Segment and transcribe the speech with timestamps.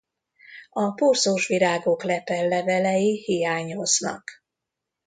[0.69, 4.43] A porzós virágok lepellevelei hiányoznak.